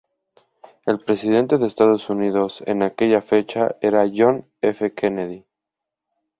[0.87, 4.95] El presidente de Estados Unidos en aquella fecha era John F.
[4.95, 5.45] Kennedy.